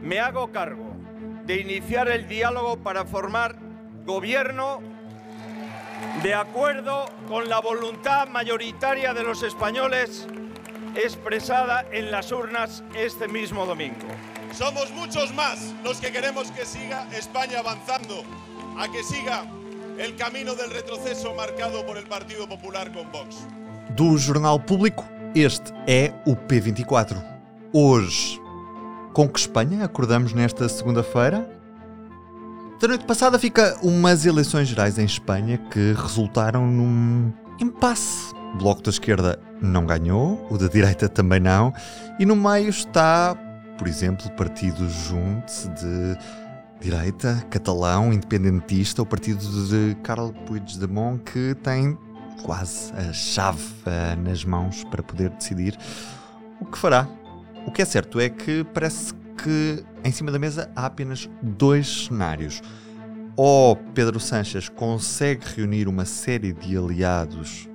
[0.00, 0.94] me hago cargo
[1.44, 3.56] de iniciar el diálogo para formar
[4.04, 4.80] gobierno
[6.22, 10.26] de acuerdo con la voluntad mayoritaria de los españoles
[10.94, 14.06] expresada en las urnas este mismo domingo.
[14.52, 18.24] Somos muchos más los que queremos que siga España avanzando,
[18.78, 19.44] a que siga
[19.98, 23.46] el camino del retroceso marcado por el Partido Popular con Vox.
[23.90, 25.04] Do Jornal Público,
[25.34, 27.16] este é o P24.
[27.72, 28.40] Hoje,
[29.16, 31.48] com que Espanha acordamos nesta segunda-feira?
[32.78, 38.34] Da noite passada fica umas eleições gerais em Espanha que resultaram num impasse.
[38.52, 41.72] O Bloco da Esquerda não ganhou, o da direita também não,
[42.18, 43.34] e no meio está
[43.78, 46.18] por exemplo, o partido Junte de
[46.78, 51.96] direita, catalão, independentista, o partido de Carlos Puigdemont, que tem
[52.42, 55.78] quase a chave uh, nas mãos para poder decidir
[56.60, 57.08] o que fará.
[57.66, 59.12] O que é certo é que parece
[59.42, 62.62] que em cima da mesa há apenas dois cenários.
[63.36, 67.68] Ou Pedro Sanches consegue reunir uma série de aliados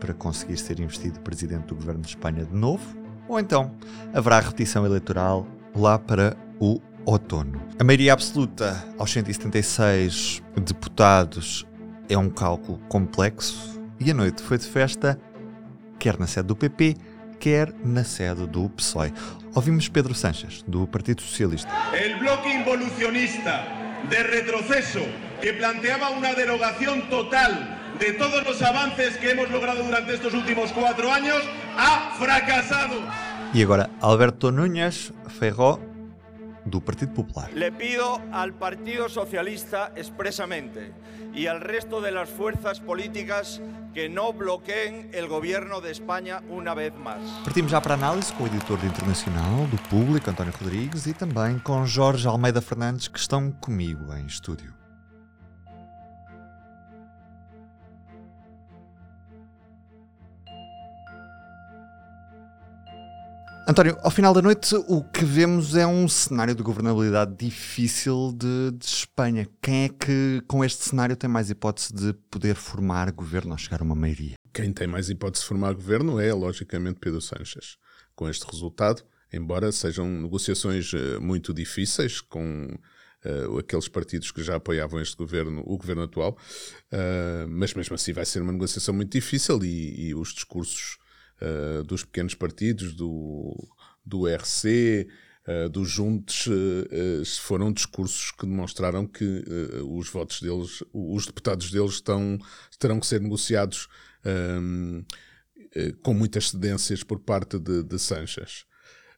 [0.00, 2.82] para conseguir ser investido presidente do governo de Espanha de novo,
[3.28, 3.72] ou então
[4.12, 7.60] haverá repetição eleitoral lá para o outono.
[7.78, 11.66] A maioria absoluta aos 176 deputados
[12.08, 15.18] é um cálculo complexo e a noite foi de festa,
[15.98, 16.96] quer na sede do PP,
[17.44, 19.12] quer na sede do PSOE.
[19.54, 21.68] Ouvimos Pedro Sanches, do Partido Socialista.
[21.92, 23.68] El bloque involucionista
[24.08, 25.04] de retroceso
[25.42, 30.72] que planteaba una derogación total de todos los avances que hemos logrado durante estos últimos
[30.72, 31.42] cuatro años,
[31.76, 32.96] ha fracasado.
[33.52, 35.78] E agora, Alberto Núñez Ferró,
[36.64, 37.52] do Partido Popular.
[37.52, 40.92] Le pido al Partido Socialista expresamente
[41.34, 43.60] y al resto de las fuerzas políticas
[43.92, 47.20] que no bloqueen el gobierno de España una vez más.
[47.44, 51.14] Partimos já para a análise com o editor de Internacional, do Público, António Rodrigues, e
[51.14, 54.83] também com Jorge Almeida Fernandes, que estão comigo em estúdio.
[63.66, 68.72] António, ao final da noite o que vemos é um cenário de governabilidade difícil de,
[68.72, 69.48] de, Espanha.
[69.62, 73.80] Quem é que com este cenário tem mais hipótese de poder formar governo ou chegar
[73.80, 74.34] a uma maioria?
[74.52, 77.78] Quem tem mais hipótese de formar governo é, logicamente, Pedro Sánchez.
[78.14, 79.02] Com este resultado,
[79.32, 82.68] embora sejam negociações uh, muito difíceis com
[83.24, 86.36] uh, aqueles partidos que já apoiavam este governo, o governo atual,
[86.92, 90.98] uh, mas mesmo assim vai ser uma negociação muito difícil e, e os discursos
[91.40, 93.54] uh, dos pequenos partidos, do,
[94.04, 95.08] do RC,
[95.46, 99.44] uh, dos Juntos, uh, foram discursos que demonstraram que
[99.86, 102.38] os votos deles, os deputados deles estão,
[102.78, 103.88] terão que ser negociados
[104.24, 105.04] um,
[106.02, 108.64] com muitas cedências por parte de, de Sanches.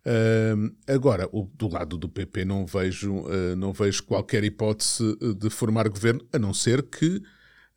[0.06, 5.03] Uh, agora, o, do lado do PP não vejo, uh, não vejo qualquer hipótese
[5.37, 7.21] de formar governo, a não ser que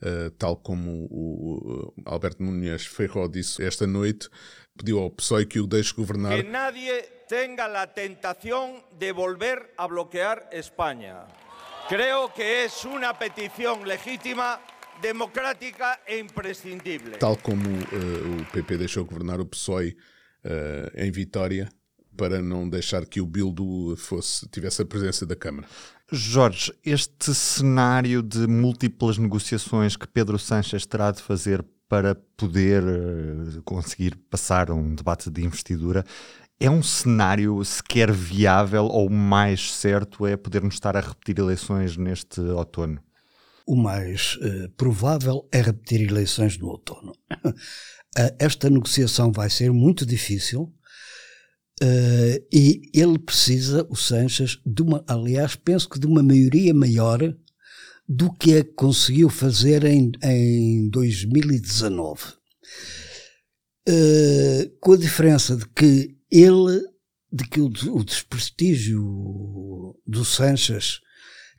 [0.02, 4.30] Uh, tal como o, o Alberto Núñez Ferro disse esta noite,
[4.78, 6.38] pediu ao PSOE que o deixe governar.
[6.38, 11.28] Que nadie tenga la tentación de volver a bloquear España.
[11.90, 14.62] Creo que es una petición legítima
[15.02, 17.18] democrática e imprescindible.
[17.18, 19.98] Tal como uh, o PP deixou governar o PSOE
[20.46, 21.70] uh, em Vitória,
[22.16, 25.68] para não deixar que o Bildu fosse, tivesse a presença da Câmara.
[26.12, 33.62] Jorge, este cenário de múltiplas negociações que Pedro Sánchez terá de fazer para poder eh,
[33.64, 36.04] conseguir passar um debate de investidura
[36.60, 42.42] é um cenário sequer viável ou mais certo é podermos estar a repetir eleições neste
[42.42, 43.02] outono?
[43.66, 47.14] O mais uh, provável é repetir eleições no outono.
[47.46, 47.54] Uh,
[48.40, 50.74] esta negociação vai ser muito difícil
[51.82, 57.20] Uh, e ele precisa, o Sanches, de uma, aliás, penso que de uma maioria maior
[58.08, 62.34] do que a conseguiu fazer em, em 2019.
[63.88, 66.82] Uh, com a diferença de que ele,
[67.32, 71.00] de que o, o desprestígio do Sanches,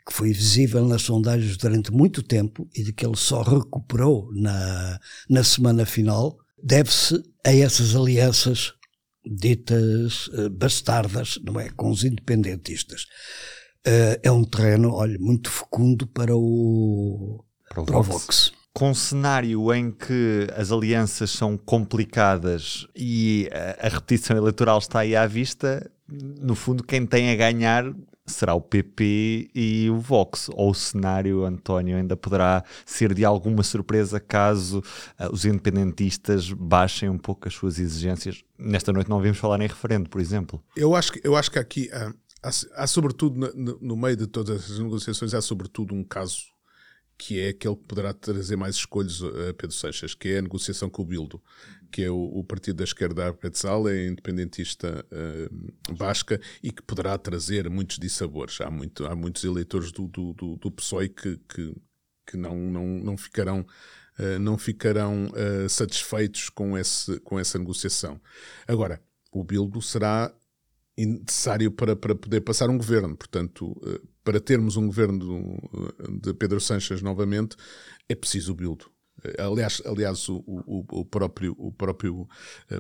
[0.06, 5.00] que foi visível nas sondagens durante muito tempo e de que ele só recuperou na,
[5.31, 8.75] na semana final, deve-se a essas alianças
[9.25, 11.71] ditas uh, bastardas, não é?
[11.71, 13.03] Com os independentistas.
[13.87, 18.53] Uh, é um terreno, olha, muito fecundo para o, para o, para o Vox.
[18.73, 25.01] Com um cenário em que as alianças são complicadas e a, a repetição eleitoral está
[25.01, 27.85] aí à vista, no fundo, quem tem a ganhar
[28.32, 30.49] será o PP e o Vox.
[30.55, 37.09] Ou o cenário, António, ainda poderá ser de alguma surpresa caso uh, os independentistas baixem
[37.09, 38.43] um pouco as suas exigências.
[38.59, 40.62] Nesta noite não ouvimos falar em referendo, por exemplo.
[40.77, 42.12] Eu acho que, eu acho que aqui há,
[42.43, 46.50] há, há sobretudo, no, no meio de todas as negociações, há sobretudo um caso
[47.21, 50.89] que é aquele que poderá trazer mais escolhas a Pedro Sanches, que é a negociação
[50.89, 51.43] com o Bildo,
[51.93, 57.19] que é o, o partido da esquerda Arpetzal, é independentista uh, basca e que poderá
[57.19, 58.59] trazer muitos dissabores.
[58.63, 61.77] Há, muito, há muitos eleitores do, do, do, do PSOE que, que,
[62.27, 63.67] que não, não, não ficarão
[64.19, 68.21] Uh, não ficarão uh, satisfeitos com, esse, com essa negociação.
[68.69, 69.01] Agora,
[69.33, 70.31] o Bildo será
[70.97, 73.17] necessário para, para poder passar um governo.
[73.17, 75.59] Portanto, uh, para termos um governo
[76.23, 77.57] de Pedro Sanches novamente,
[78.09, 78.91] é preciso o Bildo.
[79.39, 82.27] Aliás, aliás o, o, o, próprio, o próprio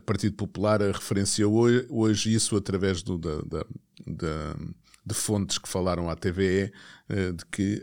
[0.06, 3.64] Partido Popular referenciou hoje, hoje isso através do, da, da,
[4.06, 4.56] da,
[5.04, 6.72] de fontes que falaram à TVE
[7.36, 7.82] de que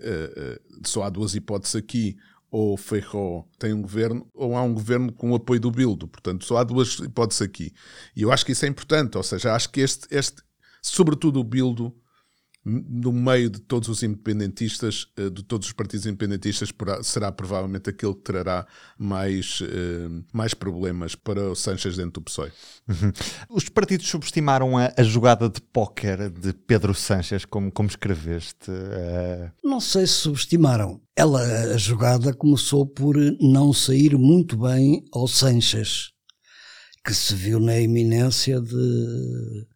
[0.83, 2.17] só há duas hipóteses aqui
[2.49, 6.07] ou Feijó tem um governo, ou há um governo com o apoio do Bildo.
[6.07, 7.73] Portanto, só há duas hipóteses aqui.
[8.15, 10.41] E eu acho que isso é importante, ou seja, acho que este, este
[10.81, 11.93] sobretudo o Bildo,
[12.67, 16.69] no meio de todos os independentistas, eh, de todos os partidos independentistas,
[17.01, 18.67] será provavelmente aquele que trará
[18.97, 22.51] mais, eh, mais problemas para o Sanches dentro do PSOE.
[22.87, 23.11] Uhum.
[23.49, 28.69] Os partidos subestimaram a, a, jogada de póquer de Pedro Sanches, como, como escreveste?
[28.69, 29.49] Uh...
[29.63, 30.99] Não sei se subestimaram.
[31.15, 31.41] Ela,
[31.73, 36.11] a jogada começou por não sair muito bem ao Sanches,
[37.05, 39.67] que se viu na iminência de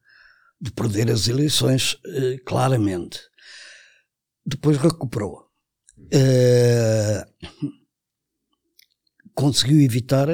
[0.61, 3.19] de perder as eleições, uh, claramente.
[4.45, 5.47] Depois recuperou.
[5.97, 7.25] Uh,
[9.33, 10.27] conseguiu evitar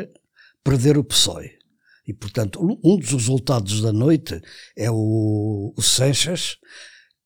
[0.63, 1.57] perder o PSOE.
[2.05, 4.41] E, portanto, um dos resultados da noite
[4.75, 6.57] é o, o Sanches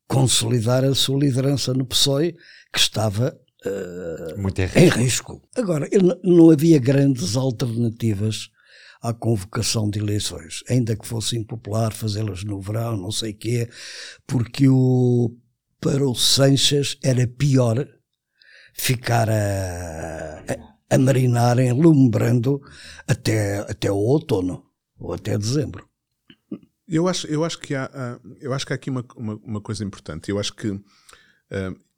[0.07, 2.36] consolidar a sua liderança no PSOE,
[2.74, 3.33] que estava
[3.65, 5.42] uh, em, risco.
[5.56, 5.88] Agora,
[6.24, 8.50] não havia grandes alternativas
[9.01, 13.69] à convocação de eleições, ainda que fosse impopular fazê-las no verão, não sei quê,
[14.27, 15.36] porque o,
[15.80, 17.88] para o Sanches era pior
[18.74, 22.62] ficar a, a, a marinar enlumbrando
[23.07, 24.63] até, até o outono
[25.00, 25.89] ou até dezembro.
[26.88, 29.83] Eu acho, eu acho, que, há, eu acho que há aqui uma, uma, uma coisa
[29.83, 30.30] importante.
[30.30, 30.83] Eu acho que uh,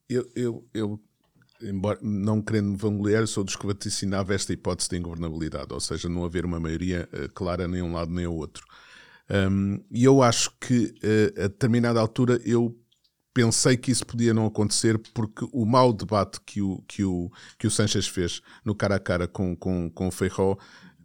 [0.08, 1.00] eu, eu, eu
[1.64, 6.26] embora não querendo vangloriar, sou dos que vaticinava esta hipótese de ingovernabilidade, ou seja, não
[6.26, 8.66] haver uma maioria uh, clara nem um lado nem o outro.
[9.30, 12.78] Um, e eu acho que uh, a determinada altura eu
[13.34, 17.66] pensei que isso podia não acontecer porque o mau debate que o, que o, que
[17.66, 20.56] o Sanchez fez no cara a cara com, com, com o Feijó,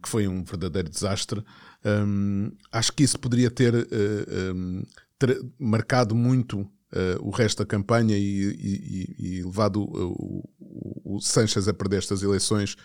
[0.01, 1.43] que foi um verdadeiro desastre,
[1.83, 4.83] um, acho que isso poderia ter, uh, um,
[5.17, 11.21] ter marcado muito uh, o resto da campanha e, e, e levado o, o, o
[11.21, 12.75] Sanchez a perder estas eleições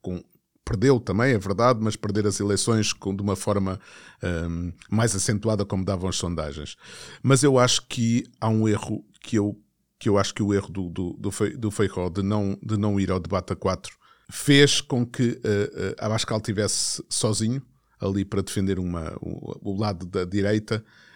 [0.00, 0.22] com,
[0.64, 3.78] perdeu também, é verdade, mas perder as eleições com, de uma forma
[4.22, 6.76] um, ehm, mais acentuada, como davam as sondagens.
[7.22, 9.58] Mas eu acho que há um erro que eu,
[9.98, 12.76] que eu acho que o erro do, do, do, Fe, do Feijó de não, de
[12.76, 13.96] não ir ao debate a quatro
[14.30, 17.62] fez com que uh, uh, Abascal tivesse sozinho
[18.00, 21.11] ali para defender uma, o, o lado da direita eh,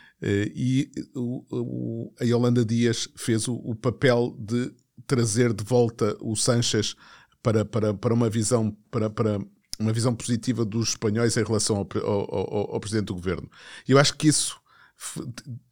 [0.54, 4.72] e o, a Yolanda Dias fez o, o, papel de
[5.06, 6.96] trazer de volta o Sanchez
[7.42, 9.38] para, para, para uma visão para, para
[9.78, 13.48] uma visão positiva dos espanhóis em relação ao, ao, ao presidente do governo.
[13.86, 14.60] E eu acho que isso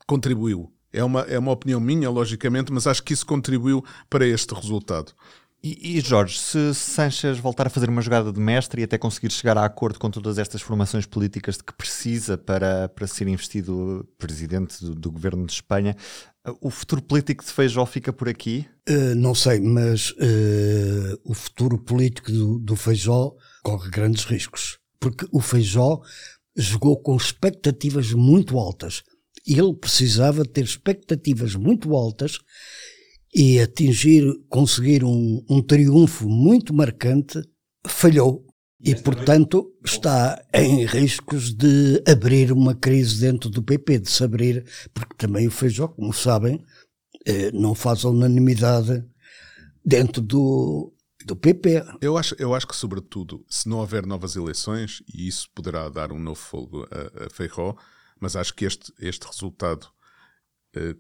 [0.07, 0.73] contribuiu.
[0.93, 5.13] É uma, é uma opinião minha, logicamente, mas acho que isso contribuiu para este resultado.
[5.67, 9.33] E, e, Jorge, se Sanches voltar a fazer uma jogada de mestre e até conseguir
[9.33, 14.07] chegar a acordo com todas estas formações políticas de que precisa para, para ser investido
[14.19, 15.97] presidente do, do governo de Espanha,
[16.61, 18.67] o futuro político de Feijó fica por aqui?
[18.87, 24.79] Uh, não sei, mas uh, o futuro político do, do Feijó corre grandes riscos.
[25.01, 26.03] Porque o Feijó
[26.55, 29.03] jogou com expectativas muito altas.
[29.47, 32.39] Ele precisava ter expectativas muito altas
[33.35, 37.43] e atingir, conseguir um, um triunfo muito marcante,
[37.87, 38.47] falhou.
[38.81, 44.65] E, portanto, está em riscos de abrir uma crise dentro do PP, de se abrir,
[44.93, 46.63] porque também o Feijó, como sabem,
[47.25, 49.03] eh, não faz a unanimidade
[49.83, 50.93] dentro do,
[51.25, 51.83] do PP.
[52.03, 56.13] Eu acho, eu acho que, sobretudo, se não houver novas eleições, e isso poderá dar
[56.13, 57.75] um novo fogo a, a Feijó,
[58.21, 59.94] mas acho que este, este resultado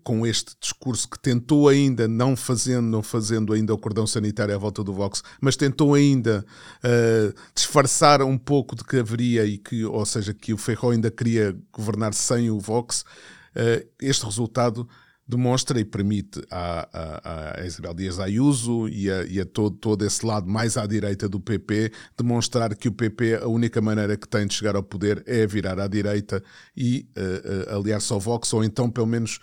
[0.02, 4.58] com este discurso que tentou ainda, não fazendo, não fazendo ainda o cordão sanitário à
[4.58, 6.44] volta do Vox, mas tentou ainda
[6.78, 11.10] uh, disfarçar um pouco de que haveria e que, ou seja, que o Ferro ainda
[11.10, 14.88] queria governar sem o Vox, uh, este resultado
[15.26, 20.04] demonstra e permite a, a, a Isabel Dias Ayuso e a, e a todo, todo
[20.04, 24.28] esse lado mais à direita do PP demonstrar que o PP, a única maneira que
[24.28, 26.42] tem de chegar ao poder é virar à direita
[26.76, 29.38] e uh, uh, aliar-se ao Vox, ou então pelo menos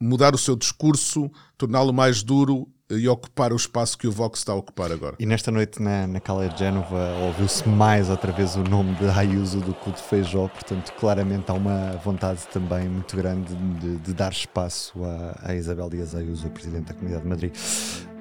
[0.00, 4.52] mudar o seu discurso, torná-lo mais duro e ocupar o espaço que o Vox está
[4.52, 5.16] a ocupar agora.
[5.18, 9.08] E nesta noite na, na Cala de Génova ouviu-se mais outra vez o nome de
[9.08, 13.96] Ayuso do que o de Feijó, portanto claramente há uma vontade também muito grande de,
[13.96, 17.52] de dar espaço a, a, Isabel Dias Ayuso, Presidente da Comunidade de Madrid.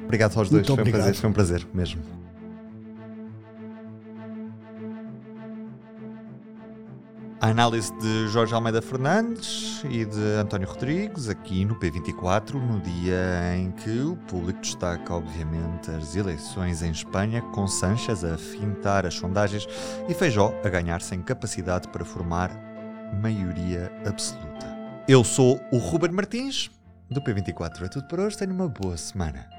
[0.03, 2.28] Obrigado aos dois, foi um, prazer, foi um prazer mesmo.
[7.41, 13.55] A análise de Jorge Almeida Fernandes e de António Rodrigues, aqui no P24, no dia
[13.55, 19.13] em que o público destaca, obviamente, as eleições em Espanha, com Sanches a fintar as
[19.13, 19.65] sondagens
[20.09, 22.51] e Feijó a ganhar sem capacidade para formar
[23.21, 24.77] maioria absoluta.
[25.07, 26.69] Eu sou o Ruben Martins,
[27.09, 27.85] do P24.
[27.85, 29.58] É tudo por hoje, tenho uma boa semana.